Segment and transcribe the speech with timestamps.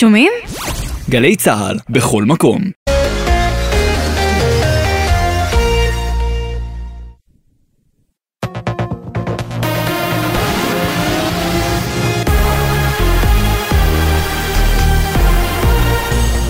[0.00, 0.32] שומעים?
[1.10, 2.62] גלי צה"ל, בכל מקום.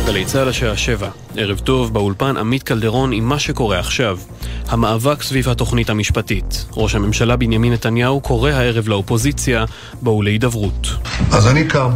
[0.06, 4.18] גלי צה"ל השעה שבע, ערב טוב, באולפן עמית קלדרון עם מה שקורה עכשיו.
[4.66, 6.66] המאבק סביב התוכנית המשפטית.
[6.72, 9.64] ראש הממשלה בנימין נתניהו קורא הערב לאופוזיציה,
[10.02, 10.86] בואו להידברות.
[11.32, 11.90] אז אני קם,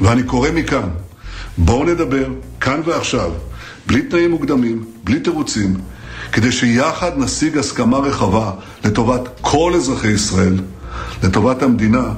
[0.00, 0.88] ואני קורא מכאן,
[1.58, 2.26] בואו נדבר,
[2.60, 3.30] כאן ועכשיו,
[3.86, 5.76] בלי תנאים מוקדמים, בלי תירוצים,
[6.32, 8.52] כדי שיחד נשיג הסכמה רחבה
[8.84, 10.60] לטובת כל אזרחי ישראל,
[11.22, 12.12] לטובת המדינה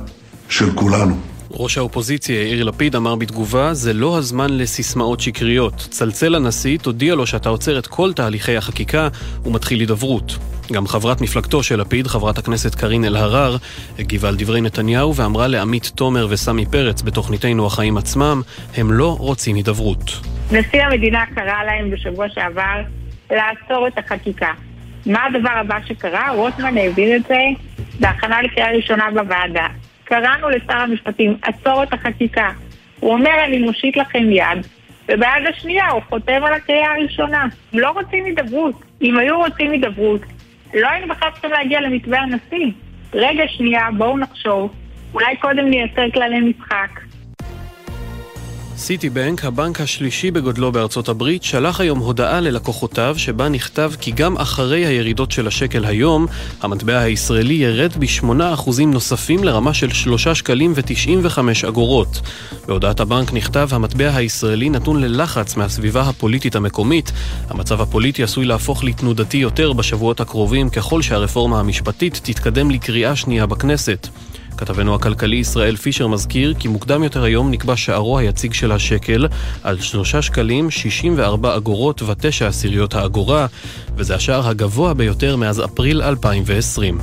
[0.48, 1.16] של כולנו.
[1.50, 5.88] ראש האופוזיציה יאיר לפיד אמר בתגובה, זה לא הזמן לסיסמאות שקריות.
[5.90, 9.08] צלצל לנשיא, תודיע לו שאתה עוצר את כל תהליכי החקיקה
[9.44, 10.36] ומתחיל הידברות.
[10.72, 13.56] גם חברת מפלגתו של לפיד, חברת הכנסת קארין אלהרר,
[13.98, 18.42] הגיבה על דברי נתניהו ואמרה לעמית תומר וסמי פרץ בתוכניתנו החיים עצמם,
[18.76, 20.20] הם לא רוצים הידברות.
[20.52, 22.82] נשיא המדינה קרא להם בשבוע שעבר
[23.30, 24.52] לעצור את החקיקה.
[25.06, 26.30] מה הדבר הבא שקרה?
[26.30, 27.38] רוטמן העביר את זה
[28.00, 29.66] בהכנה לקריאה ראשונה בוועדה.
[30.04, 32.50] קראנו לשר המשפטים, עצור את החקיקה.
[33.00, 34.66] הוא אומר, אני מושיט לכם יד,
[35.08, 37.46] וביד השנייה הוא חותם על הקריאה הראשונה.
[37.72, 38.74] הם לא רוצים הידברות.
[39.02, 40.20] אם היו רוצים הידברות,
[40.74, 42.72] לא היינו בכלל צריכים להגיע למתווה הנשיא.
[43.14, 44.74] רגע שנייה, בואו נחשוב.
[45.14, 47.00] אולי קודם נייצר כללי משחק.
[48.82, 54.36] סיטי בנק, הבנק השלישי בגודלו בארצות הברית, שלח היום הודעה ללקוחותיו שבה נכתב כי גם
[54.36, 56.26] אחרי הירידות של השקל היום,
[56.60, 62.20] המטבע הישראלי ירד ב-8% נוספים לרמה של 3 שקלים ו-95 אגורות.
[62.66, 67.12] בהודעת הבנק נכתב המטבע הישראלי נתון ללחץ מהסביבה הפוליטית המקומית.
[67.48, 74.08] המצב הפוליטי עשוי להפוך לתנודתי יותר בשבועות הקרובים ככל שהרפורמה המשפטית תתקדם לקריאה שנייה בכנסת.
[74.56, 79.26] כתבנו הכלכלי ישראל פישר מזכיר כי מוקדם יותר היום נקבע שערו היציג של השקל
[79.62, 83.46] על 3 שקלים 64 אגורות ו-9 עשיריות האגורה,
[83.96, 86.98] וזה השער הגבוה ביותר מאז אפריל 2020.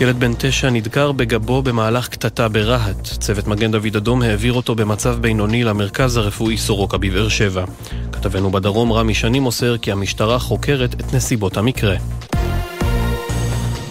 [0.00, 3.02] ילד בן תשע נדקר בגבו במהלך קטטה ברהט.
[3.02, 7.64] צוות מגן דוד אדום העביר אותו במצב בינוני למרכז הרפואי סורוקה בבאר שבע.
[8.12, 11.96] כתבנו בדרום רמי שני מוסר כי המשטרה חוקרת את נסיבות המקרה.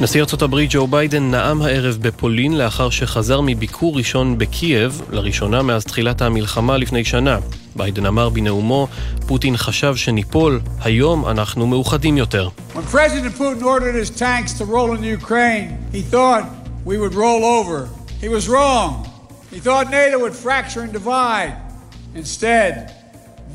[0.02, 5.86] נשיא ארצות הברית ג'ו ביידן נאם הערב בפולין לאחר שחזר מביקור ראשון בקייב, לראשונה מאז
[5.86, 7.38] תחילת המלחמה לפני שנה.
[7.76, 8.88] ביידן אמר בנאומו,
[9.28, 12.50] פוטין חשב שניפול, היום אנחנו מאוחדים יותר.
[22.16, 22.74] Instead,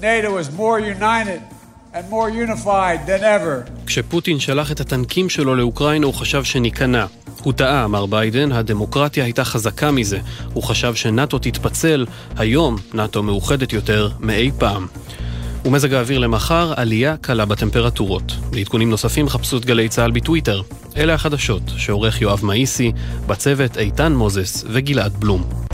[0.01, 1.41] NATO was more united
[3.87, 7.07] כשפוטין שלח את הטנקים שלו לאוקראינה הוא חשב שניכנע.
[7.43, 10.19] הוא טעה, אמר ביידן, הדמוקרטיה הייתה חזקה מזה.
[10.53, 12.07] הוא חשב שנאט"ו תתפצל,
[12.37, 14.87] היום נאט"ו מאוחדת יותר מאי פעם.
[15.65, 18.33] ומזג האוויר למחר, עלייה קלה בטמפרטורות.
[18.53, 20.63] לעדכונים נוספים חפשו את גלי צה"ל בטוויטר.
[20.97, 22.93] אלה החדשות, שעורך יואב מאיסי,
[23.27, 25.74] בצוות איתן מוזס וגלעד בלום.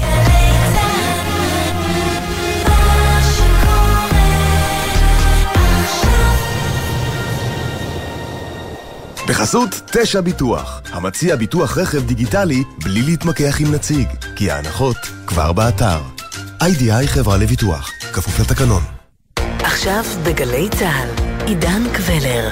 [9.30, 14.96] בחסות תשע ביטוח, המציע ביטוח רכב דיגיטלי בלי להתמקח עם נציג, כי ההנחות
[15.26, 16.00] כבר באתר.
[16.62, 18.82] איי-די-איי חברה לביטוח, כפוף לתקנון.
[19.36, 21.08] עכשיו בגלי צה"ל,
[21.46, 22.50] עידן קבלר.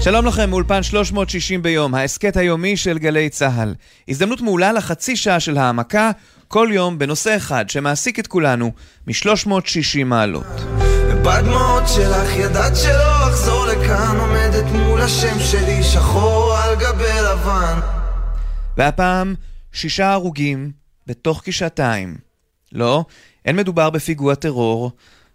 [0.00, 3.74] שלום לכם, מאולפן 360 ביום, ההסכת היומי של גלי צה"ל.
[4.08, 6.10] הזדמנות מעולה לחצי שעה של העמקה,
[6.48, 8.72] כל יום בנושא אחד שמעסיק את כולנו
[9.06, 10.46] מ-360 מעלות.
[11.24, 17.80] בדמעות שלך ידעת שלא אחזור לכאן עומדת מול השם שלי שחור על גבי לבן
[18.76, 19.34] והפעם
[19.72, 20.72] שישה הרוגים
[21.06, 22.16] בתוך כשעתיים.
[22.72, 23.04] לא,
[23.44, 24.90] אין מדובר בפיגוע טרור.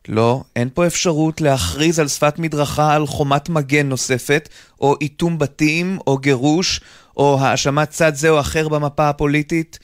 [0.07, 4.49] לא, אין פה אפשרות להכריז על שפת מדרכה על חומת מגן נוספת,
[4.81, 6.81] או איתום בתים, או גירוש,
[7.17, 9.79] או האשמת צד זה או אחר במפה הפוליטית.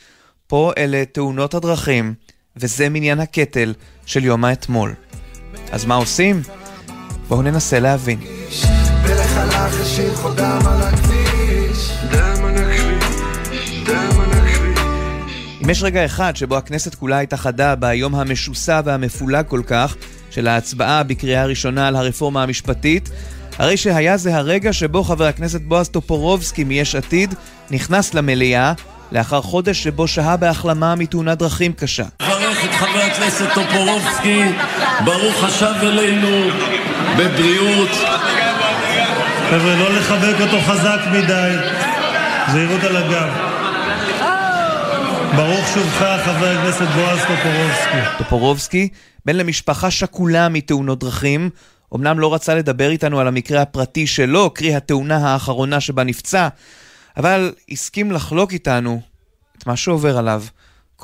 [0.48, 2.14] פה אלה תאונות הדרכים,
[2.56, 3.74] וזה מניין הקטל
[4.06, 4.94] של יום האתמול.
[5.76, 6.42] אז מה עושים?
[7.28, 8.20] בואו ננסה להבין.
[15.64, 19.96] אם יש רגע אחד שבו הכנסת כולה התאחדה ביום המשוסע והמפולג כל כך
[20.32, 23.10] של ההצבעה בקריאה ראשונה על הרפורמה המשפטית,
[23.58, 27.34] הרי שהיה זה הרגע שבו חבר הכנסת בועז טופורובסקי מיש עתיד
[27.72, 28.74] נכנס למליאה
[29.12, 32.06] לאחר חודש שבו שהה בהחלמה מתאונת דרכים קשה.
[32.80, 34.42] חבר הכנסת טופורובסקי,
[35.06, 36.50] ברוך השב אלינו
[37.18, 37.90] בבריאות.
[39.50, 41.56] חבר'ה, לא לחבק אותו חזק מדי,
[42.52, 43.56] זהירות על הגב.
[45.36, 48.18] ברוך שובך, חבר הכנסת בועז טופורובסקי.
[48.18, 48.90] טופורובסקי,
[49.26, 51.50] בן למשפחה שכולה מתאונות דרכים,
[51.96, 56.48] אמנם לא רצה לדבר איתנו על המקרה הפרטי שלו, קרי התאונה האחרונה שבה נפצע,
[57.18, 59.02] אבל הסכים לחלוק איתנו
[59.58, 60.44] את מה שעובר עליו,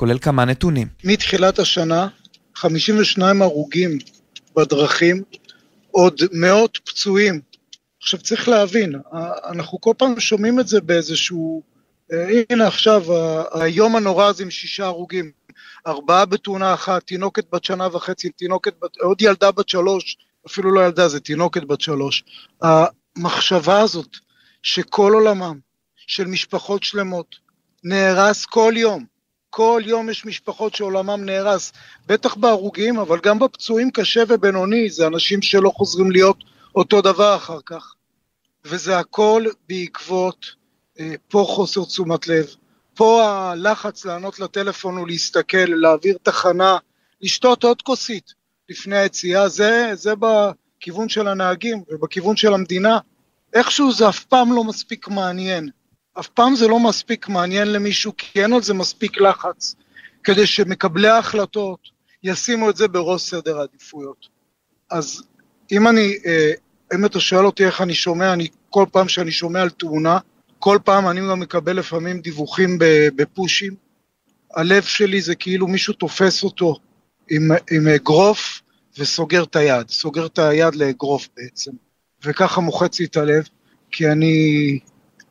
[0.02, 0.88] כולל כמה נתונים.
[1.04, 2.08] מתחילת השנה,
[2.54, 3.98] 52 הרוגים
[4.56, 5.22] בדרכים,
[5.90, 7.40] עוד מאות פצועים.
[8.02, 8.94] עכשיו צריך להבין,
[9.50, 11.62] אנחנו כל פעם שומעים את זה באיזשהו...
[12.12, 13.04] אה, הנה עכשיו,
[13.52, 15.30] היום הנורא הזה עם שישה הרוגים,
[15.86, 18.96] ארבעה בתאונה אחת, תינוקת בת שנה וחצי, תינוקת בת...
[18.96, 20.16] עוד ילדה בת שלוש,
[20.46, 22.24] אפילו לא ילדה, זה תינוקת בת שלוש.
[22.62, 24.16] המחשבה הזאת
[24.62, 25.58] שכל עולמם
[25.96, 27.36] של משפחות שלמות
[27.84, 29.11] נהרס כל יום,
[29.54, 31.72] כל יום יש משפחות שעולמם נהרס,
[32.06, 36.36] בטח בהרוגים, אבל גם בפצועים קשה ובינוני, זה אנשים שלא חוזרים להיות
[36.74, 37.94] אותו דבר אחר כך.
[38.64, 40.46] וזה הכל בעקבות
[41.00, 42.46] אה, פה חוסר תשומת לב,
[42.94, 46.76] פה הלחץ לענות לטלפון ולהסתכל, להעביר תחנה,
[47.20, 48.34] לשתות עוד כוסית
[48.68, 52.98] לפני היציאה, זה, זה בכיוון של הנהגים ובכיוון של המדינה.
[53.54, 55.70] איכשהו זה אף פעם לא מספיק מעניין.
[56.20, 59.74] אף פעם זה לא מספיק מעניין למישהו, כי אין על זה מספיק לחץ,
[60.24, 61.78] כדי שמקבלי ההחלטות
[62.22, 64.28] ישימו את זה בראש סדר העדיפויות.
[64.90, 65.22] אז
[65.72, 66.52] אם אני, אה,
[66.94, 70.18] אם אתה שואל אותי איך אני שומע, אני כל פעם שאני שומע על תאונה,
[70.58, 72.78] כל פעם אני גם מקבל לפעמים דיווחים
[73.16, 73.74] בפושים.
[74.54, 76.76] הלב שלי זה כאילו מישהו תופס אותו
[77.30, 78.62] עם, עם אגרוף
[78.98, 81.70] וסוגר את היד, סוגר את היד לאגרוף בעצם.
[82.24, 83.48] וככה מוחץ לי את הלב,
[83.90, 84.78] כי אני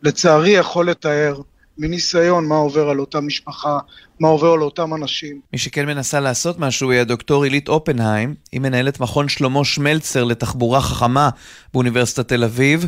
[0.03, 1.42] לצערי יכול לתאר
[1.77, 3.77] מניסיון מה עובר על אותה משפחה,
[4.19, 5.39] מה עובר על אותם אנשים.
[5.53, 10.81] מי שכן מנסה לעשות משהו היא הדוקטור עילית אופנהיים, היא מנהלת מכון שלמה שמלצר לתחבורה
[10.81, 11.30] חכמה
[11.74, 12.88] באוניברסיטת תל אביב,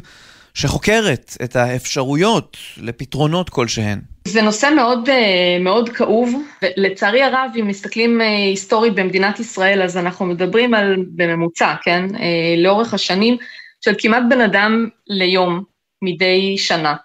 [0.54, 4.00] שחוקרת את האפשרויות לפתרונות כלשהן.
[4.27, 9.98] זה נושא מאוד, אה, מאוד כאוב, ולצערי הרב, אם מסתכלים אה, היסטורית במדינת ישראל, אז
[9.98, 13.38] אנחנו מדברים על, בממוצע, כן, אה, לאורך השנים,
[13.81, 15.73] של כמעט בן אדם ליום
[16.03, 16.95] מדי שנה.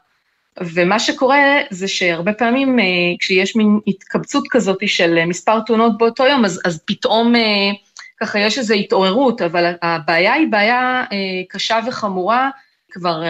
[0.60, 2.78] ומה שקורה זה שהרבה פעמים
[3.18, 7.34] כשיש מין התקבצות כזאת של מספר תאונות באותו יום, אז, אז פתאום
[8.20, 11.04] ככה יש איזו התעוררות, אבל הבעיה היא בעיה
[11.48, 12.50] קשה וחמורה
[12.90, 13.22] כבר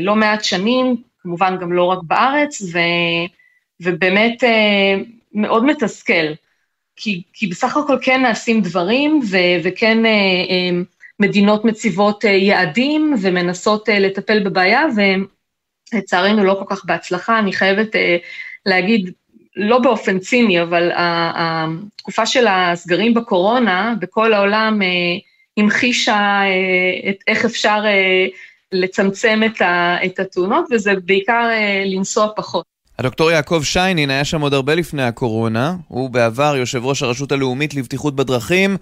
[0.00, 2.78] לא מעט שנים, כמובן גם לא רק בארץ, ו,
[3.80, 4.44] ובאמת
[5.34, 6.32] מאוד מתסכל.
[6.96, 9.98] כי, כי בסך הכל כן נעשים דברים, ו, וכן
[11.20, 14.84] מדינות מציבות יעדים ומנסות לטפל בבעיה,
[15.92, 17.38] ולצערנו לא כל כך בהצלחה.
[17.38, 17.88] אני חייבת
[18.66, 19.12] להגיד,
[19.56, 24.80] לא באופן ציני, אבל התקופה של הסגרים בקורונה, בכל העולם
[25.56, 26.40] המחישה
[27.10, 27.84] את איך אפשר
[28.72, 29.40] לצמצם
[30.04, 31.48] את התאונות, וזה בעיקר
[31.86, 32.64] לנסוע פחות.
[32.98, 37.74] הדוקטור יעקב שיינין היה שם עוד הרבה לפני הקורונה, הוא בעבר יושב ראש הרשות הלאומית
[37.74, 38.76] לבטיחות בדרכים,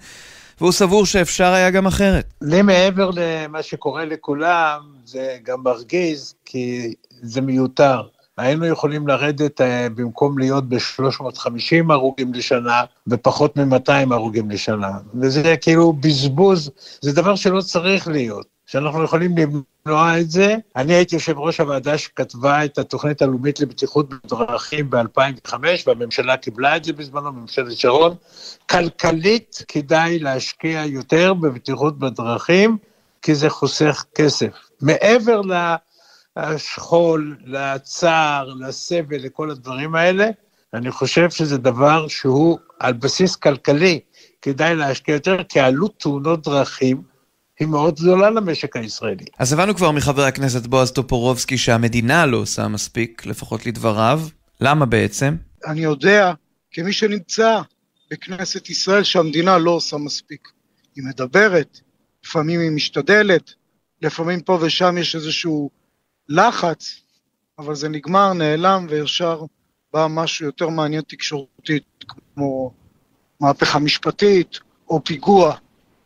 [0.61, 2.33] והוא סבור שאפשר היה גם אחרת.
[2.41, 8.01] לי מעבר למה שקורה לכולם, זה גם מרגיז, כי זה מיותר.
[8.37, 9.61] היינו יכולים לרדת
[9.95, 14.91] במקום להיות ב-350 הרוגים לשנה, ופחות מ-200 הרוגים לשנה.
[15.21, 16.71] וזה כאילו בזבוז,
[17.01, 18.54] זה דבר שלא צריך להיות.
[18.65, 20.55] שאנחנו יכולים למנוע את זה.
[20.75, 25.53] אני הייתי יושב ראש הוועדה שכתבה את התוכנית הלאומית לבטיחות בדרכים ב-2005,
[25.87, 28.15] והממשלה קיבלה את זה בזמנו, ממשלת שרון.
[28.69, 32.77] כלכלית כדאי להשקיע יותר בבטיחות בדרכים,
[33.21, 34.47] כי זה חוסך כסף.
[34.81, 35.41] מעבר
[36.37, 40.29] לשכול, לצער, לסבל, לכל הדברים האלה,
[40.73, 43.99] אני חושב שזה דבר שהוא על בסיס כלכלי,
[44.41, 47.14] כדאי להשקיע יותר, כי עלות תאונות דרכים,
[47.59, 49.25] היא מאוד גדולה למשק הישראלי.
[49.39, 54.21] אז הבנו כבר מחבר הכנסת בועז טופורובסקי שהמדינה לא עושה מספיק, לפחות לדבריו.
[54.61, 55.35] למה בעצם?
[55.65, 56.33] אני יודע,
[56.71, 57.61] כמי שנמצא
[58.11, 60.47] בכנסת ישראל, שהמדינה לא עושה מספיק.
[60.95, 61.79] היא מדברת,
[62.25, 63.53] לפעמים היא משתדלת,
[64.01, 65.69] לפעמים פה ושם יש איזשהו
[66.29, 66.95] לחץ,
[67.59, 69.41] אבל זה נגמר, נעלם, וישר
[69.93, 72.71] בא משהו יותר מעניין תקשורתית, כמו
[73.39, 74.59] מהפכה משפטית,
[74.89, 75.55] או פיגוע,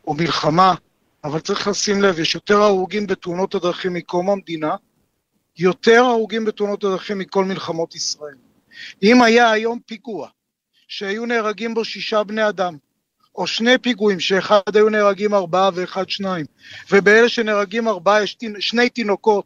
[0.08, 0.76] או מלחמה.
[1.24, 4.76] אבל צריך לשים לב, יש יותר הרוגים בתאונות הדרכים מקום המדינה,
[5.58, 8.36] יותר הרוגים בתאונות הדרכים מכל מלחמות ישראל.
[9.04, 10.28] אם היה היום פיגוע
[10.88, 12.78] שהיו נהרגים בו שישה בני אדם,
[13.36, 16.46] או שני פיגועים שאחד היו נהרגים ארבעה ואחד שניים,
[16.92, 19.46] ובאלה שנהרגים ארבעה יש שני תינוקות,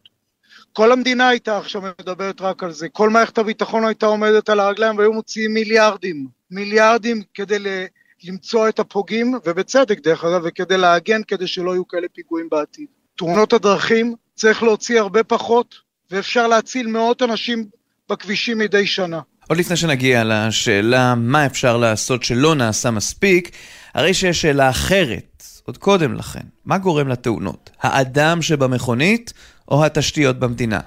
[0.73, 4.97] כל המדינה הייתה עכשיו מדברת רק על זה, כל מערכת הביטחון הייתה עומדת על הרגליים
[4.97, 7.87] והיו מוציאים מיליארדים, מיליארדים כדי.
[8.25, 12.87] למצוא את הפוגעים, ובצדק דרך אגב, וכדי להגן כדי שלא יהיו כאלה פיגועים בעתיד.
[13.17, 15.75] תאונות הדרכים צריך להוציא הרבה פחות,
[16.11, 17.65] ואפשר להציל מאות אנשים
[18.09, 19.19] בכבישים מדי שנה.
[19.49, 23.51] עוד לפני שנגיע לשאלה מה אפשר לעשות שלא נעשה מספיק,
[23.93, 27.69] הרי שיש שאלה אחרת, עוד קודם לכן, מה גורם לתאונות?
[27.81, 29.33] האדם שבמכונית
[29.67, 30.79] או התשתיות במדינה?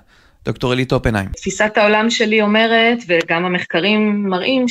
[0.44, 1.28] דוקטור אלי טופנהיים.
[1.28, 4.68] תפיסת העולם שלי אומרת, וגם המחקרים מראים,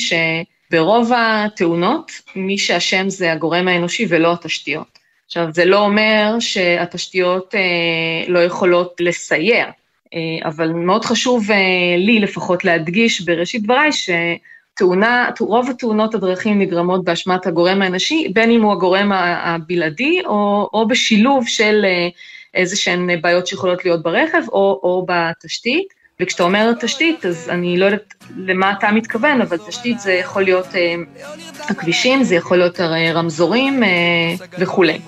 [0.70, 4.98] שברוב התאונות, מי שאשם זה הגורם האנושי ולא התשתיות.
[5.26, 9.64] עכשיו, זה לא אומר שהתשתיות אה, לא יכולות לסייע,
[10.14, 11.56] אה, אבל מאוד חשוב אה,
[11.98, 18.62] לי לפחות להדגיש בראשית דבריי, שתאונה, רוב התאונות הדרכים נגרמות באשמת הגורם האנושי, בין אם
[18.62, 22.08] הוא הגורם הבלעדי או, או בשילוב של אה,
[22.54, 25.95] איזה שהן בעיות שיכולות להיות ברכב או, או בתשתית.
[26.20, 30.74] וכשאתה אומר תשתית, אז אני לא יודעת למה אתה מתכוון, אבל תשתית זה יכול להיות
[30.74, 30.94] אה,
[31.68, 32.80] הכבישים, זה יכול להיות
[33.14, 33.88] רמזורים אה,
[34.58, 34.98] וכולי.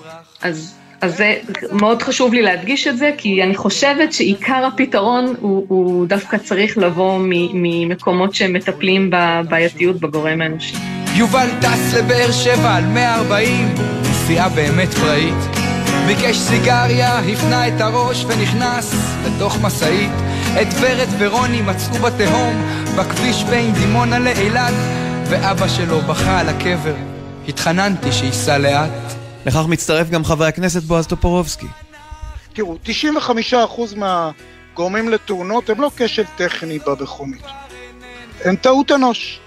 [0.41, 1.35] אז, אז זה
[1.71, 6.77] מאוד חשוב לי להדגיש את זה, כי אני חושבת שעיקר הפתרון הוא, הוא דווקא צריך
[6.77, 7.19] לבוא
[7.53, 10.75] ממקומות שמטפלים בבעייתיות בגורם האנושי.
[11.15, 13.67] יובל טס לבאר שבע על 140,
[14.01, 15.69] נסיעה באמת פראית.
[16.07, 20.11] ביקש סיגריה, הפנה את הראש ונכנס לתוך משאית.
[20.49, 24.73] את ורד ורוני מצאו בתהום, בכביש בין דימונה לאילת,
[25.29, 26.95] ואבא שלו בכה על הקבר.
[27.47, 28.89] התחננתי שייסע לאט.
[29.45, 31.65] לכך מצטרף גם חבר הכנסת בועז טופורובסקי.
[32.53, 37.45] תראו, 95% מהגורמים לתאונות הם לא כשל טכני במכונית.
[38.45, 39.39] הם טעות אנוש.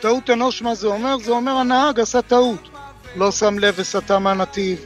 [0.00, 1.16] טעות אנוש, מה זה אומר?
[1.18, 2.68] זה אומר הנהג עשה טעות.
[3.16, 4.78] לא שם לב וסטה מהנתיב,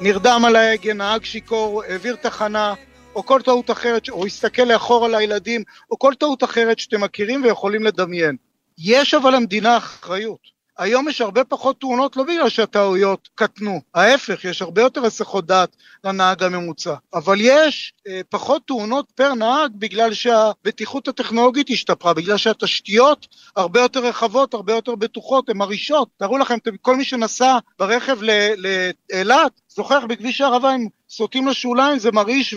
[0.00, 2.74] נרדם על ההגה, נהג שיכור, העביר תחנה,
[3.14, 7.44] או כל טעות אחרת, או הסתכל לאחור על הילדים, או כל טעות אחרת שאתם מכירים
[7.44, 8.36] ויכולים לדמיין.
[8.78, 10.54] יש אבל למדינה אחריות.
[10.78, 15.76] היום יש הרבה פחות תאונות לא בגלל שהטעויות קטנו, ההפך, יש הרבה יותר הסחות דעת
[16.04, 23.26] לנהג הממוצע, אבל יש אה, פחות תאונות פר נהג בגלל שהבטיחות הטכנולוגית השתפרה, בגלל שהתשתיות
[23.56, 26.08] הרבה יותר רחבות, הרבה יותר בטוחות, הן מרעישות.
[26.16, 32.54] תארו לכם, כל מי שנסע ברכב לאילת, זוכר בכביש הערבה, אם סוטים לשוליים זה מרעיש.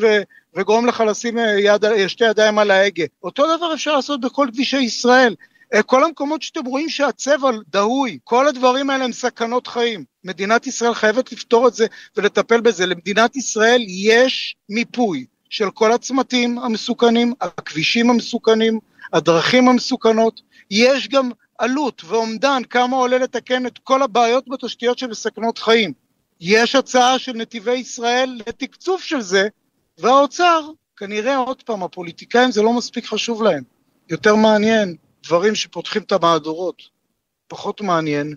[0.58, 3.04] וגורם לך לשים אה, יד, שתי ידיים על ההגה.
[3.24, 5.36] אותו דבר אפשר לעשות בכל כבישי ישראל.
[5.74, 10.04] אה, כל המקומות שאתם רואים שהצבע דהוי, כל הדברים האלה הם סכנות חיים.
[10.24, 11.86] מדינת ישראל חייבת לפתור את זה
[12.18, 12.86] ולטפל בזה.
[12.86, 18.80] למדינת ישראל יש מיפוי של כל הצמתים המסוכנים, הכבישים המסוכנים,
[19.14, 20.42] הדרכים המסוכנות.
[20.72, 25.94] יש גם עלות ואומדן כמה עולה לתקן את כל הבעיות בתשתיות שמסכנות חיים.
[26.42, 29.48] יש הצעה של נתיבי ישראל לתקצוב של זה,
[30.00, 30.62] והאוצר,
[30.98, 33.64] כנראה עוד פעם, הפוליטיקאים זה לא מספיק חשוב להם.
[34.10, 36.82] יותר מעניין דברים שפותחים את המהדורות.
[37.48, 38.36] פחות מעניין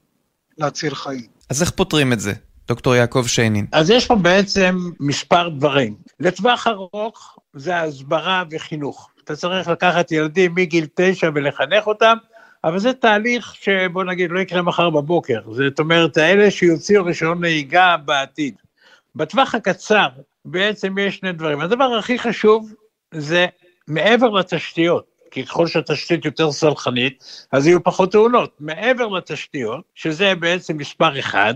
[0.58, 1.26] להציל חיים.
[1.50, 2.32] אז איך פותרים את זה?
[2.68, 3.66] דוקטור יעקב שיינין.
[3.72, 5.96] אז יש פה בעצם מספר דברים.
[6.20, 9.10] לטווח ארוך זה הסברה וחינוך.
[9.24, 12.16] אתה צריך לקחת ילדים מגיל תשע ולחנך אותם,
[12.64, 15.40] אבל זה תהליך שבוא נגיד לא יקרה מחר בבוקר.
[15.52, 18.54] זאת אומרת, האלה שיוציאו רישיון נהיגה בעתיד.
[19.16, 20.08] בטווח הקצר
[20.44, 21.60] בעצם יש שני דברים.
[21.60, 22.74] הדבר הכי חשוב
[23.14, 23.46] זה
[23.88, 25.10] מעבר לתשתיות.
[25.30, 28.56] כי ככל שהתשתית יותר סלחנית, אז יהיו פחות תאונות.
[28.60, 31.54] מעבר לתשתיות, שזה בעצם מספר אחד,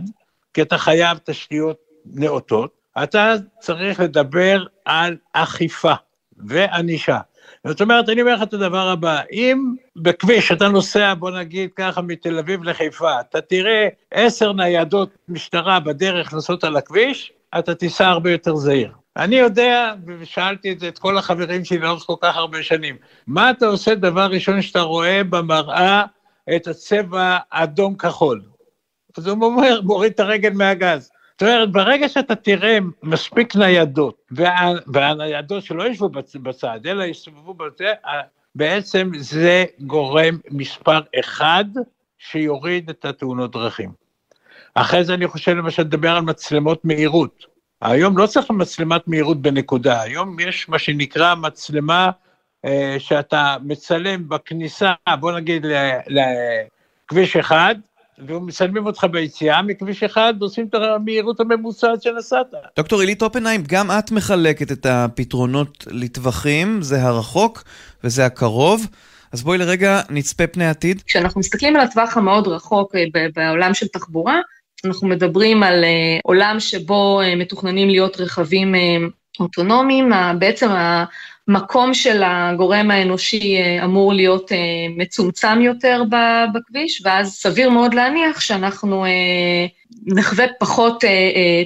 [0.55, 1.77] כי אתה חייב תשתיות
[2.07, 5.95] נאותות, אתה צריך לדבר על אכיפה
[6.37, 7.19] וענישה.
[7.67, 12.03] זאת אומרת, אני אומר לך את הדבר הבא, אם בכביש אתה נוסע, בוא נגיד ככה,
[12.03, 18.31] מתל אביב לחיפה, אתה תראה עשר ניידות משטרה בדרך לנסות על הכביש, אתה תיסע הרבה
[18.31, 18.93] יותר זהיר.
[19.17, 22.97] אני יודע, ושאלתי את זה את כל החברים שלי לאורך כל כך הרבה שנים,
[23.27, 26.05] מה אתה עושה דבר ראשון שאתה רואה במראה
[26.57, 28.43] את הצבע אדום-כחול?
[29.19, 31.11] אז הוא אומר, מוריד את הרגל מהגז.
[31.33, 36.09] זאת אומרת, ברגע שאתה תראה מספיק ניידות, וה, והניידות שלא ישבו
[36.43, 37.93] בצד, אלא יסתובבו בזה,
[38.55, 41.65] בעצם זה גורם מספר אחד
[42.19, 44.04] שיוריד את התאונות דרכים.
[44.75, 47.47] אחרי זה אני חושב למשל לדבר על מצלמות מהירות.
[47.81, 52.11] היום לא צריך מצלמת מהירות בנקודה, היום יש מה שנקרא מצלמה
[52.65, 55.67] אה, שאתה מצלם בכניסה, בוא נגיד
[56.07, 57.75] לכביש אחד,
[58.19, 62.47] ומצלמים אותך ביציאה מכביש אחד, ועושים את המהירות הממוצעת שנסעת.
[62.77, 67.65] דוקטור עילית אופנהיים, גם את מחלקת את הפתרונות לטווחים, זה הרחוק
[68.05, 68.87] וזה הקרוב.
[69.33, 71.03] אז בואי לרגע נצפה פני עתיד.
[71.03, 73.05] כשאנחנו מסתכלים על הטווח המאוד רחוק אה,
[73.35, 74.41] בעולם של תחבורה,
[74.85, 78.79] אנחנו מדברים על uh, עולם שבו uh, מתוכננים להיות רכבים uh,
[79.41, 80.69] אוטונומיים, בעצם
[81.49, 84.51] המקום של הגורם האנושי אמור להיות
[84.97, 86.03] מצומצם יותר
[86.55, 89.05] בכביש, ואז סביר מאוד להניח שאנחנו
[90.07, 91.05] נחווה פחות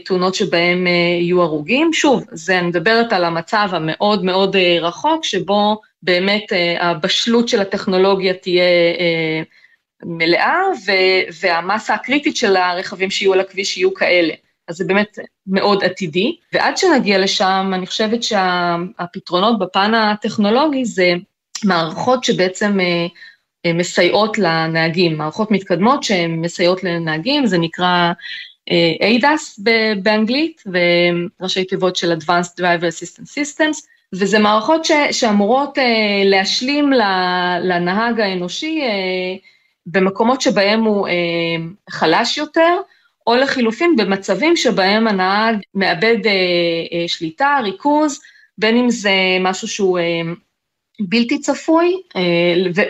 [0.04, 0.86] תאונות שבהן
[1.20, 1.92] יהיו הרוגים.
[1.92, 6.44] שוב, זה, אני מדברת על המצב המאוד מאוד רחוק, שבו באמת
[6.80, 8.64] הבשלות של הטכנולוגיה תהיה
[10.04, 10.62] מלאה,
[11.40, 14.34] והמסה הקריטית של הרכבים שיהיו על הכביש יהיו כאלה.
[14.68, 16.36] אז זה באמת מאוד עתידי.
[16.52, 21.12] ועד שנגיע לשם, אני חושבת שהפתרונות בפן הטכנולוגי זה
[21.64, 22.78] מערכות שבעצם
[23.66, 28.12] מסייעות לנהגים, מערכות מתקדמות שהן מסייעות לנהגים, זה נקרא
[29.00, 29.62] ADAS
[30.02, 30.62] באנגלית,
[31.40, 35.80] וראשי תיבות של Advanced Driver Assistance Systems, וזה מערכות ש, שאמורות uh,
[36.24, 36.92] להשלים
[37.62, 39.44] לנהג האנושי uh,
[39.92, 41.12] במקומות שבהם הוא uh,
[41.90, 42.76] חלש יותר,
[43.26, 46.28] או לחילופין במצבים שבהם הנהג מאבד uh, uh,
[47.06, 48.20] שליטה, ריכוז,
[48.58, 50.02] בין אם זה משהו שהוא uh,
[51.00, 51.96] בלתי צפוי,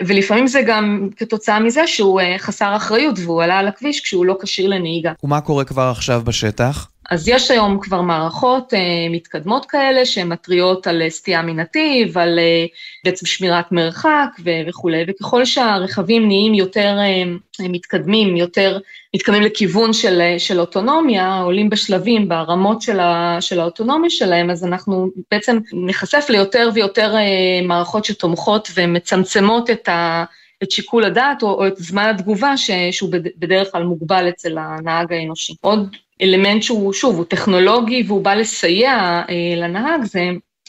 [0.07, 4.67] ולפעמים זה גם כתוצאה מזה שהוא חסר אחריות והוא עלה על הכביש כשהוא לא כשיר
[4.67, 5.13] לנהיגה.
[5.23, 6.89] ומה קורה כבר עכשיו בשטח?
[7.09, 12.65] אז יש היום כבר מערכות אה, מתקדמות כאלה שמתריעות על סטייה מנתיב, על אה,
[13.05, 14.29] בעצם שמירת מרחק
[14.67, 17.23] וכולי, וככל שהרכבים נהיים יותר אה,
[17.69, 18.79] מתקדמים, יותר
[19.15, 25.09] מתקדמים לכיוון של, של אוטונומיה, עולים בשלבים ברמות של, ה- של האוטונומיה שלהם, אז אנחנו
[25.31, 30.23] בעצם נחשף ליותר ויותר אה, מערכות שתומכות ומצמצמות את ה...
[30.63, 35.13] את שיקול הדעת או, או את זמן התגובה ש, שהוא בדרך כלל מוגבל אצל הנהג
[35.13, 35.53] האנושי.
[35.61, 38.91] עוד אלמנט שהוא, שוב, הוא טכנולוגי והוא בא לסייע
[39.29, 40.21] אה, לנהג, זה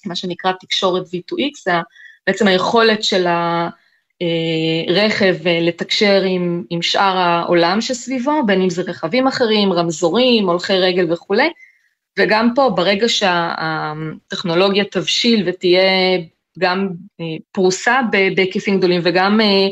[0.07, 1.73] מה שנקרא תקשורת V2X, זה
[2.27, 3.27] בעצם היכולת של
[4.89, 10.73] הרכב אה, לתקשר עם, עם שאר העולם שסביבו, בין אם זה רכבים אחרים, רמזורים, הולכי
[10.73, 11.49] רגל וכולי,
[12.19, 15.83] וגם פה, ברגע שהטכנולוגיה תבשיל ותהיה
[16.59, 16.89] גם
[17.21, 19.69] אה, פרוסה בהיקפים גדולים וגם אה,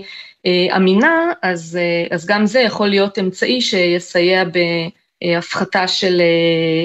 [0.47, 1.79] אה, אמינה, אז,
[2.11, 4.45] אז גם זה יכול להיות אמצעי שיסייע
[5.25, 6.21] בהפחתה של,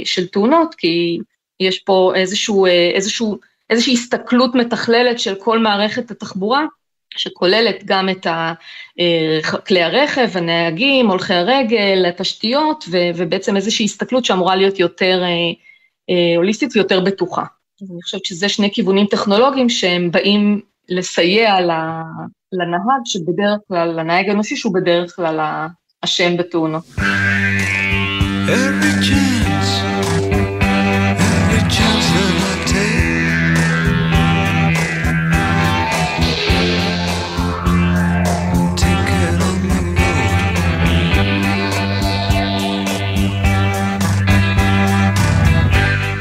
[0.06, 1.20] של תאונות, כי
[1.60, 3.38] יש פה איזשהו, איזשהו,
[3.70, 6.66] איזושהי הסתכלות מתכללת של כל מערכת התחבורה,
[7.18, 8.28] שכוללת גם את
[9.68, 15.24] כלי הרכב, הנהגים, הולכי הרגל, התשתיות, ובעצם איזושהי הסתכלות שאמורה להיות יותר
[16.38, 17.44] הוליסטית ויותר בטוחה.
[17.82, 21.62] אז אני חושבת שזה שני כיוונים טכנולוגיים שהם באים לסייע
[22.54, 25.40] לנהג, שבדרך כלל, לנהג האנושי שהוא בדרך כלל
[26.04, 26.84] האשם בתאונות.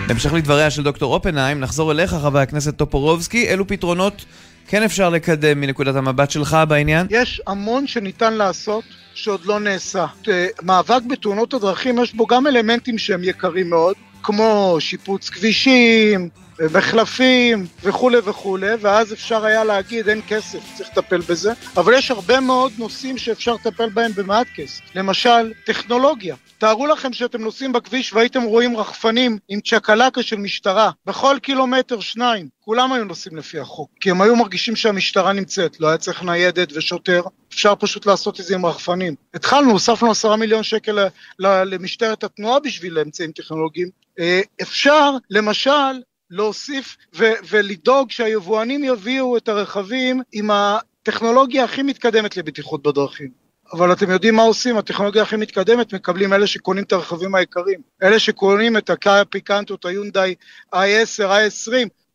[0.07, 3.49] בהמשך לדבריה של דוקטור אופנהיים, נחזור אליך, חבר הכנסת טופורובסקי.
[3.49, 4.25] אילו פתרונות
[4.67, 7.07] כן אפשר לקדם מנקודת המבט שלך בעניין?
[7.11, 8.85] יש המון שניתן לעשות
[9.23, 10.07] שעוד לא נעשה.
[10.29, 16.29] אה, מאבק בתאונות הדרכים, יש בו גם אלמנטים שהם יקרים מאוד, כמו שיפוץ כבישים,
[16.75, 22.41] מחלפים וכולי וכולי, ואז אפשר היה להגיד אין כסף, צריך לטפל בזה, אבל יש הרבה
[22.41, 24.81] מאוד נושאים שאפשר לטפל בהם במעט כסף.
[24.95, 26.37] למשל, טכנולוגיה.
[26.59, 32.49] תארו לכם שאתם נוסעים בכביש והייתם רואים רחפנים עם צ'קלקה של משטרה בכל קילומטר שניים.
[32.61, 36.73] כולם היו נוסעים לפי החוק, כי הם היו מרגישים שהמשטרה נמצאת, לא היה צריך ניידת
[36.77, 37.23] ושוטר,
[37.55, 39.15] אפשר פשוט לעשות את זה עם רחפנים.
[39.35, 40.99] התחלנו, הוספנו עשרה מיליון שקל
[41.39, 43.89] למשטרת התנועה בשביל אמצעים טכנולוגיים.
[44.19, 46.01] אה, אפשר, למשל,
[46.33, 53.29] להוסיף ו- ולדאוג שהיבואנים יביאו את הרכבים עם הטכנולוגיה הכי מתקדמת לבטיחות בדרכים.
[53.73, 57.81] אבל אתם יודעים מה עושים, הטכנולוגיה הכי מתקדמת מקבלים אלה שקונים את הרכבים היקרים.
[58.03, 60.35] אלה שקונים את הקאיה פיקנטות, היונדאי
[60.75, 60.79] i10,
[61.21, 61.73] i20,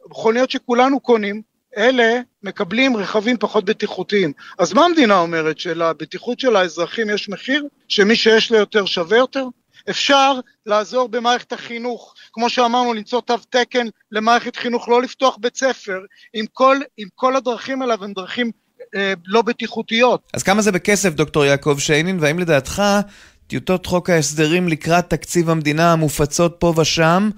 [0.09, 1.41] מכוניות שכולנו קונים,
[1.77, 4.33] אלה מקבלים רכבים פחות בטיחותיים.
[4.59, 5.59] אז מה המדינה אומרת?
[5.59, 7.67] שלבטיחות של האזרחים יש מחיר?
[7.87, 9.45] שמי שיש לו יותר שווה יותר?
[9.89, 10.33] אפשר
[10.65, 15.99] לעזור במערכת החינוך, כמו שאמרנו, למצוא תו תקן למערכת חינוך, לא לפתוח בית ספר,
[16.33, 18.51] עם כל, עם כל הדרכים האלה הן דרכים
[18.95, 20.21] אה, לא בטיחותיות.
[20.33, 22.83] אז כמה זה בכסף, דוקטור יעקב שיינין, והאם לדעתך
[23.47, 27.29] טיוטות חוק ההסדרים לקראת תקציב המדינה המופצות פה ושם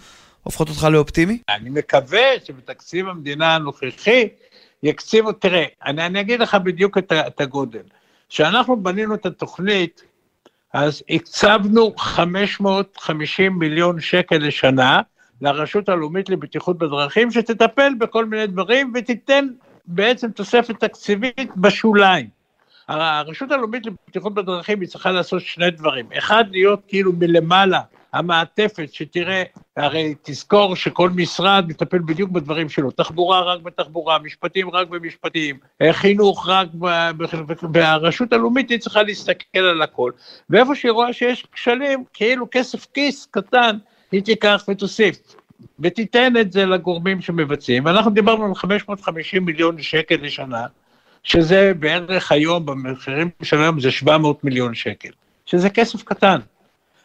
[0.43, 1.37] הופכות אותך לאופטימי?
[1.49, 4.27] אני מקווה שבתקציב המדינה הנוכחי
[4.83, 7.83] יקציבו, תראה, אני, אני אגיד לך בדיוק את, את הגודל.
[8.29, 10.03] כשאנחנו בנינו את התוכנית,
[10.73, 15.01] אז הקצבנו 550 מיליון שקל לשנה
[15.41, 19.47] לרשות הלאומית לבטיחות בדרכים, שתטפל בכל מיני דברים ותיתן
[19.85, 22.27] בעצם תוספת תקציבית בשוליים.
[22.87, 26.05] הרשות הלאומית לבטיחות בדרכים היא צריכה לעשות שני דברים.
[26.17, 27.81] אחד, להיות כאילו מלמעלה,
[28.13, 29.43] המעטפת, שתראה,
[29.77, 35.57] הרי תזכור שכל משרד מטפל בדיוק בדברים שלו, תחבורה רק בתחבורה, משפטים רק במשפטים,
[35.91, 37.11] חינוך רק, ב...
[37.73, 40.11] והרשות הלאומית היא צריכה להסתכל על הכל,
[40.49, 43.77] ואיפה שהיא רואה שיש כשלים, כאילו כסף כיס קטן,
[44.11, 45.35] היא תיקח ותוסיף.
[45.79, 47.87] ותיתן את זה לגורמים שמבצעים.
[47.87, 50.65] אנחנו דיברנו על 550 מיליון שקל לשנה,
[51.23, 55.09] שזה בערך היום, במחירים של היום זה 700 מיליון שקל,
[55.45, 56.39] שזה כסף קטן.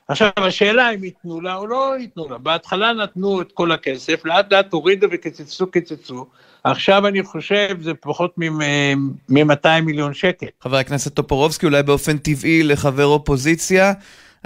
[0.09, 2.39] עכשיו, השאלה אם ייתנו לה או לא ייתנו לה.
[2.39, 6.27] בהתחלה נתנו את כל הכסף, לאט לאט הורידו וקיצצו, קיצצו.
[6.65, 10.47] עכשיו אני חושב זה פחות מ-200 מיליון שקל.
[10.61, 13.93] חבר הכנסת טופורובסקי, אולי באופן טבעי לחבר אופוזיציה,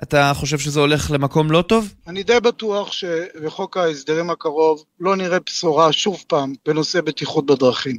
[0.02, 1.94] אתה חושב שזה הולך למקום לא טוב?
[2.06, 7.96] אני די בטוח שבחוק ההסדרים הקרוב לא נראה בשורה שוב פעם בנושא בטיחות בדרכים.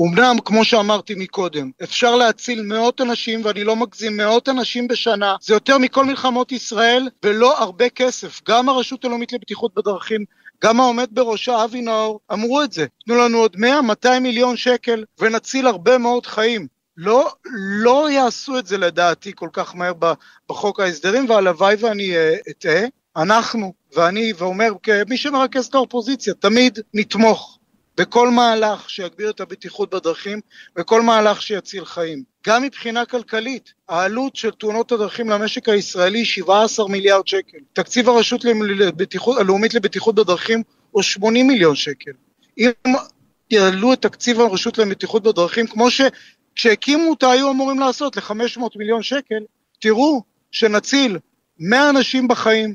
[0.00, 5.54] אמנם, כמו שאמרתי מקודם, אפשר להציל מאות אנשים, ואני לא מגזים, מאות אנשים בשנה, זה
[5.54, 8.40] יותר מכל מלחמות ישראל, ולא הרבה כסף.
[8.48, 10.24] גם הרשות הלאומית לבטיחות בדרכים
[10.64, 12.86] גם העומד בראשה, אבי נאור, אמרו את זה.
[13.06, 16.66] תנו לנו עוד 100-200 מיליון שקל ונציל הרבה מאוד חיים.
[17.00, 19.92] לא, לא יעשו את זה לדעתי כל כך מהר
[20.48, 22.14] בחוק ההסדרים, והלוואי ואני
[22.50, 22.80] אטעה.
[23.16, 27.58] אנחנו, ואני, ואומר כמי שמרכז את האופוזיציה, תמיד נתמוך
[27.96, 30.40] בכל מהלך שיגביר את הבטיחות בדרכים,
[30.78, 32.22] וכל מהלך שיציל חיים.
[32.46, 37.58] גם מבחינה כלכלית, העלות של תאונות הדרכים למשק הישראלי 17 מיליארד שקל.
[37.72, 42.12] תקציב הרשות לבטיחות, הלאומית לבטיחות בדרכים הוא 80 מיליון שקל.
[42.58, 42.70] אם
[43.50, 45.90] יעלו את תקציב הרשות לבטיחות בדרכים, כמו
[46.58, 49.44] שכשהקימו אותה היו אמורים לעשות ל-500 מיליון שקל,
[49.78, 51.18] תראו שנציל
[51.58, 52.74] 100 אנשים בחיים,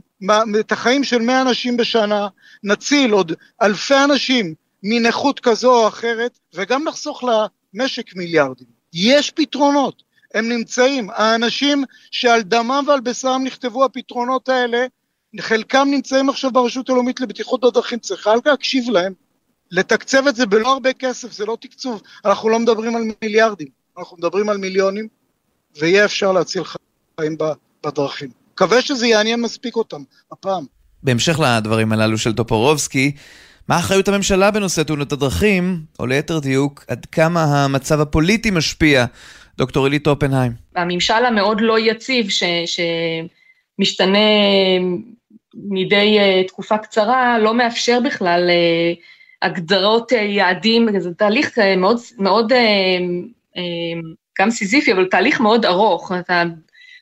[0.59, 2.27] את החיים של 100 אנשים בשנה,
[2.63, 8.67] נציל עוד אלפי אנשים מנכות כזו או אחרת, וגם נחסוך למשק מיליארדים.
[8.93, 11.09] יש פתרונות, הם נמצאים.
[11.13, 14.85] האנשים שעל דמם ועל בשרם נכתבו הפתרונות האלה,
[15.39, 19.13] חלקם נמצאים עכשיו ברשות הלאומית לבטיחות בדרכים, צריכה להקשיב להם,
[19.73, 22.01] לתקצב את זה בלא הרבה כסף, זה לא תקצוב.
[22.25, 25.07] אנחנו לא מדברים על מיליארדים, אנחנו מדברים על מיליונים,
[25.79, 27.37] ויהיה אפשר להציל חיים
[27.85, 28.29] בדרכים.
[28.53, 30.65] מקווה שזה יעניין מספיק אותם, הפעם.
[31.03, 33.11] בהמשך לדברים הללו של טופורובסקי,
[33.67, 39.05] מה אחריות הממשלה בנושא תאונות הדרכים, או ליתר דיוק, עד כמה המצב הפוליטי משפיע?
[39.57, 40.51] דוקטור עילית אופנהיים.
[40.75, 44.17] הממשל המאוד לא יציב, ש, שמשתנה
[45.55, 49.12] מדי uh, תקופה קצרה, לא מאפשר בכלל uh,
[49.43, 53.57] הגדרות uh, יעדים, זה תהליך uh, מאוד, מאוד uh,
[54.39, 56.11] גם סיזיפי, אבל תהליך מאוד ארוך.
[56.19, 56.43] אתה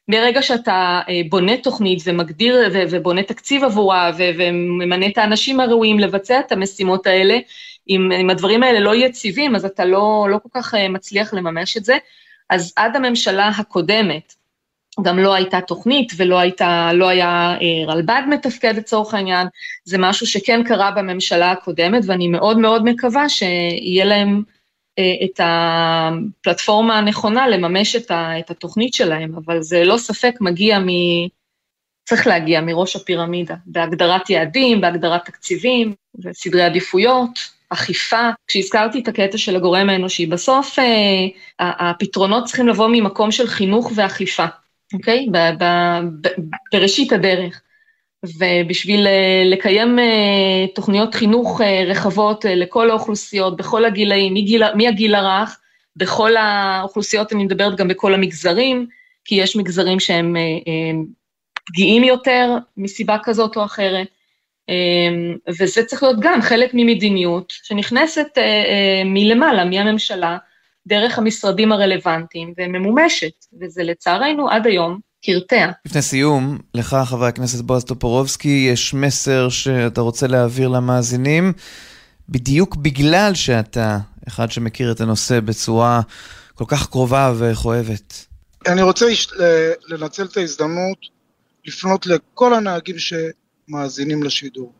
[0.07, 6.51] מרגע שאתה אה, בונה תוכנית ומגדיר ובונה תקציב עבורה וממנה את האנשים הראויים לבצע את
[6.51, 7.37] המשימות האלה,
[7.89, 11.77] אם, אם הדברים האלה לא יציבים, אז אתה לא, לא כל כך אה, מצליח לממש
[11.77, 11.97] את זה.
[12.49, 14.35] אז עד הממשלה הקודמת,
[15.01, 19.47] גם לא הייתה תוכנית ולא הייתה, לא היה אה, רלב"ד מתפקד לצורך העניין,
[19.83, 24.43] זה משהו שכן קרה בממשלה הקודמת, ואני מאוד מאוד מקווה שיהיה להם
[24.99, 30.79] אה, את הפלטפורמה הנכונה לממש את, ה, את התוכנית שלהם, אבל זה לא ספק מגיע
[30.79, 30.87] מ...
[32.03, 38.29] צריך להגיע מראש הפירמידה, בהגדרת יעדים, בהגדרת תקציבים, וסדרי עדיפויות, אכיפה.
[38.47, 40.85] כשהזכרתי את הקטע של הגורם האנושי, בסוף אה,
[41.59, 44.45] הפתרונות צריכים לבוא ממקום של חינוך ואכיפה,
[44.93, 45.27] אוקיי?
[45.31, 45.63] ב, ב,
[46.21, 46.27] ב,
[46.73, 47.61] בראשית הדרך.
[48.25, 54.33] ובשביל אה, לקיים אה, תוכניות חינוך אה, רחבות לכל האוכלוסיות, בכל הגילאים,
[54.75, 55.59] מהגיל הרך,
[55.95, 58.87] בכל האוכלוסיות, אני מדברת גם בכל המגזרים,
[59.25, 60.35] כי יש מגזרים שהם
[61.65, 64.07] פגיעים יותר מסיבה כזאת או אחרת,
[65.47, 68.37] וזה צריך להיות גם חלק ממדיניות שנכנסת
[69.05, 70.37] מלמעלה, מהממשלה,
[70.87, 75.71] דרך המשרדים הרלוונטיים, וממומשת, וזה לצערנו עד היום קרטע.
[75.85, 81.53] לפני סיום, לך, חבר הכנסת בועז טופורובסקי, יש מסר שאתה רוצה להעביר למאזינים,
[82.29, 86.01] בדיוק בגלל שאתה אחד שמכיר את הנושא בצורה
[86.55, 88.25] כל כך קרובה וכואבת.
[88.67, 89.05] אני רוצה
[89.87, 90.97] לנצל את ההזדמנות
[91.65, 94.73] לפנות לכל הנהגים שמאזינים לשידור.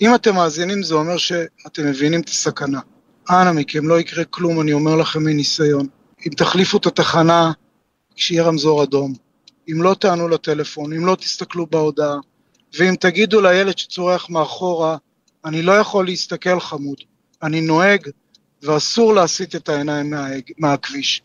[0.00, 2.80] אם אתם מאזינים זה אומר שאתם מבינים את הסכנה.
[3.30, 5.86] אנא מכם, לא יקרה כלום, אני אומר לכם מניסיון.
[6.26, 7.52] אם תחליפו את התחנה
[8.16, 9.12] כשיהיה רמזור אדום,
[9.72, 12.16] אם לא תענו לטלפון, אם לא תסתכלו בהודעה,
[12.78, 14.96] ואם תגידו לילד שצורח מאחורה,
[15.44, 16.96] אני לא יכול להסתכל חמוד,
[17.42, 18.08] אני נוהג
[18.62, 21.22] ואסור להסיט את העיניים מה, מהכביש.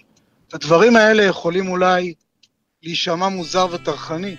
[0.53, 2.13] הדברים האלה יכולים אולי
[2.83, 4.35] להישמע מוזר וטרחני,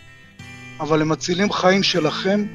[0.81, 2.47] אבל הם מצילים חיים שלכם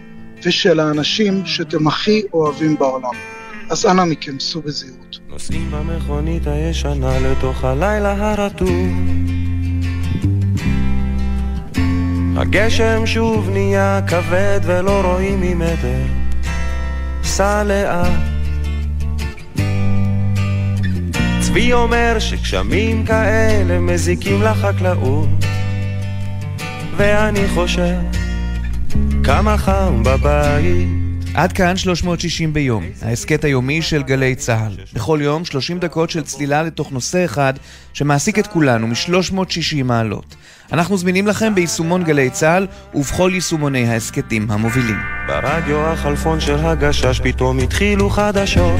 [0.43, 3.38] ושל האנשים שאתם הכי אוהבים בעולם.
[3.69, 5.19] אז אנא מכם, סעו בזהירות.
[5.29, 8.69] נוסעים במכונית הישנה לתוך הלילה הרטוב
[12.38, 16.03] הגשם שוב נהיה כבד ולא רואים ממטר,
[17.23, 18.08] סע לאט.
[21.39, 25.29] צבי אומר שגשמים כאלה מזיקים לחקלאות,
[26.97, 27.99] ואני חושב
[29.23, 31.09] כמה חם בבית.
[31.39, 34.71] עד כאן 360 ביום, ההסכת היומי של גלי צה"ל.
[34.93, 37.54] בכל יום 30 דקות של צלילה לתוך נושא אחד
[37.93, 40.36] שמעסיק את כולנו מ-360 מעלות.
[40.71, 44.97] אנחנו זמינים לכם ביישומון גלי צה"ל ובכל יישומוני ההסכתים המובילים.
[45.28, 48.80] ברדיו החלפון של הגשש פתאום התחילו חדשות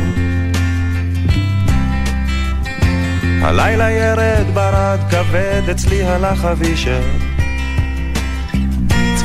[3.42, 7.02] הלילה ירד ברד כבד אצלי הלך אבישר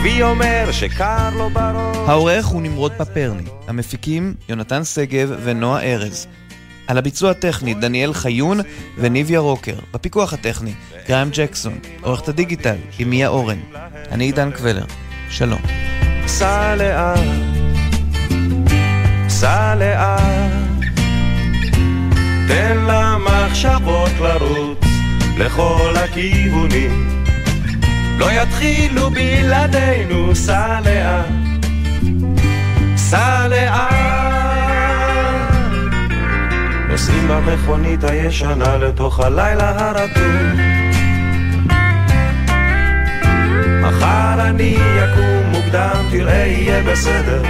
[0.05, 6.27] צבי אומר שקר לו בראש העורך הוא נמרוד פפרני, המפיקים יונתן שגב ונועה ארז.
[6.87, 8.61] על הביצוע הטכני דניאל חיון
[8.99, 9.75] וניביה רוקר.
[9.95, 10.73] בפיקוח הטכני
[11.09, 11.79] גריים ג'קסון.
[12.01, 13.59] עורכת הדיגיטל היא מיה אורן.
[14.11, 14.85] אני עידן קבלר.
[15.31, 15.61] שלום.
[16.27, 17.19] סע לאט,
[19.29, 20.53] סע לאט,
[22.49, 24.79] תן למחשבות לרוץ
[25.38, 27.24] לכל הכיוונים.
[28.18, 31.27] לא יתחילו בלעדינו, סע לאט,
[32.96, 33.94] סע לאט.
[36.88, 40.61] נוסעים במכונית הישנה לתוך הלילה הרטוב.
[43.83, 47.42] מחר אני יקום מוקדם, תראה יהיה בסדר.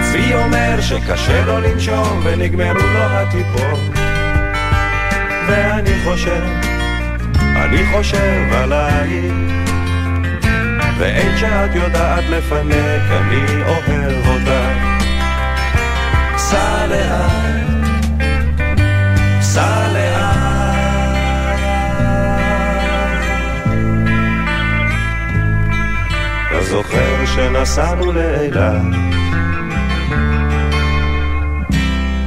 [0.00, 3.80] צבי אומר שקשה לו לנשום ונגמרו לו הטיפות.
[5.48, 6.73] ואני חושב,
[7.64, 9.34] אני חושב עלייך.
[10.98, 14.94] ואין שאת יודעת לפנק, אני אוהב אותך.
[16.36, 17.88] סע לאט,
[19.40, 20.34] סע לאט.
[26.48, 28.82] אתה זוכר שנסענו לאילת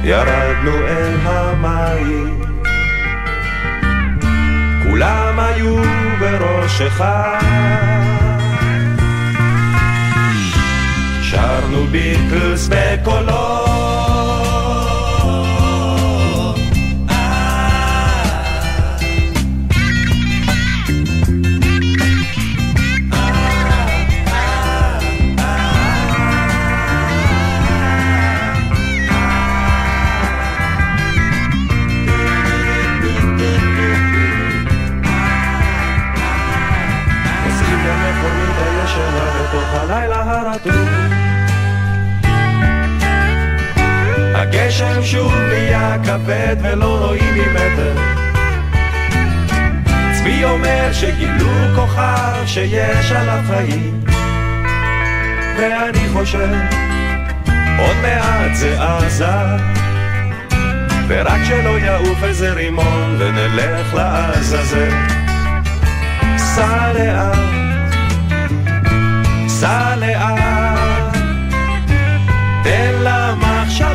[0.04, 2.47] ירדנו אל המים
[4.98, 5.76] כולם היו
[6.20, 7.38] בראש אחד
[11.22, 14.17] שרנו ביטלס בקולות
[44.80, 47.94] הגשם שוב נהיה כבד ולא רואים ממטר.
[50.12, 54.00] צבי אומר שגילו כוכב שיש עליו חיים
[55.58, 56.48] ואני חושב
[57.78, 59.26] עוד מעט זה עזה
[61.08, 64.90] ורק שלא יעוף איזה רימון ונלך לעזאזל.
[66.36, 67.38] סע לאט,
[69.48, 71.16] סע לאט,
[72.62, 72.97] תן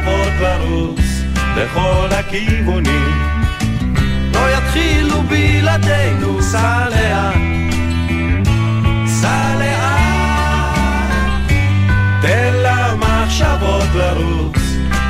[0.03, 0.99] למחשבות לרוץ
[1.55, 3.33] לכל הכיוונים.
[4.33, 7.35] לא יתחילו בלעדינו, סע לאט,
[9.07, 11.13] סע לאט,
[12.21, 14.57] תן למחשבות לרוץ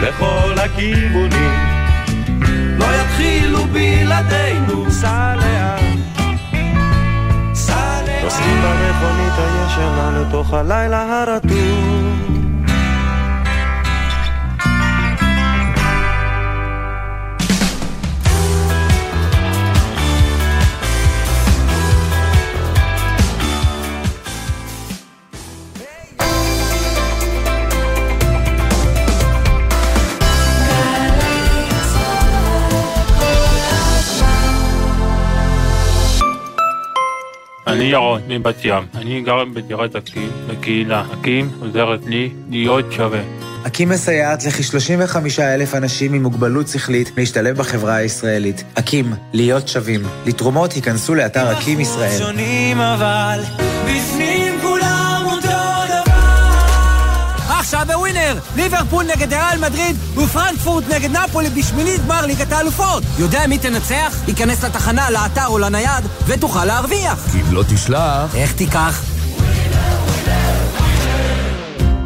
[0.02, 1.60] לכל הכיוונים.
[2.78, 5.84] לא יתחילו בלעדינו, סע לאט.
[8.24, 12.43] נוסעים במכונית הישנה לתוך הלילה הרטוב
[37.74, 41.06] אני ירון מבת ים, אני גר בדירת אקים, בקהילה.
[41.14, 43.20] אקים עוזרת לי להיות שווה.
[43.68, 48.64] אקים מסייעת לכ-35 אלף אנשים עם מוגבלות שכלית להשתלב בחברה הישראלית.
[48.80, 50.02] אקים, להיות שווים.
[50.26, 52.20] לתרומות היכנסו לאתר אקים ישראל.
[52.20, 53.40] שונים אבל
[53.84, 54.43] בפנים
[57.86, 63.04] בווינר, ליברפול נגד ריאל מדריד ופרנקפורט נגד נפולי בשמינית גמר ליגת האלופות.
[63.20, 64.16] יודע מי תנצח?
[64.28, 67.20] ייכנס לתחנה, לאתר או לנייד ותוכל להרוויח.
[67.32, 68.36] כי אם לא תשלח...
[68.36, 69.13] איך תיקח?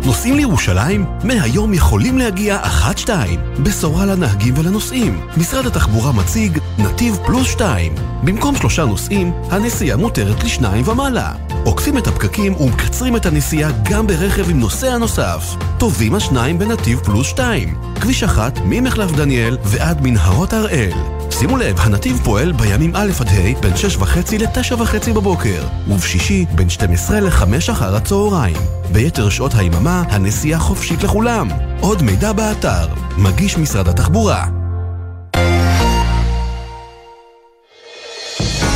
[0.07, 1.05] נוסעים לירושלים?
[1.23, 3.39] מהיום יכולים להגיע אחת-שתיים.
[3.63, 5.21] בשורה לנהגים ולנוסעים.
[5.37, 7.95] משרד התחבורה מציג נתיב פלוס שתיים.
[8.23, 11.33] במקום שלושה נוסעים, הנסיעה מותרת לשניים ומעלה.
[11.65, 15.55] עוקפים את הפקקים ומקצרים את הנסיעה גם ברכב עם נוסע נוסף.
[15.77, 17.75] טובים השניים בנתיב פלוס שתיים.
[18.01, 21.16] כביש אחת ממחלף דניאל ועד מנהרות הראל.
[21.39, 26.45] שימו לב, הנתיב פועל בימים א' עד ה' בין 6 וחצי ל-9 וחצי בבוקר, ובשישי
[26.55, 28.55] בין 12 ל-5 אחר הצהריים.
[28.91, 31.47] ביתר שעות היממה, הנסיעה חופשית לכולם.
[31.79, 34.45] עוד מידע באתר, מגיש משרד התחבורה.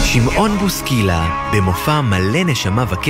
[0.04, 3.10] שמעון בוסקילה, במופע מלא נשמה וקטע